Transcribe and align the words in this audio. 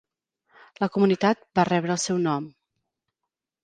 La 0.85 0.89
comunitat 0.95 1.45
va 1.61 1.69
rebre 1.71 1.97
el 1.99 2.03
seu 2.09 2.21
nom. 2.29 2.53